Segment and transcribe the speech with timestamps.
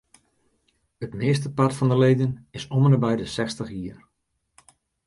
[1.05, 3.99] It meastepart fan de leden is om ende by de sechstich jier.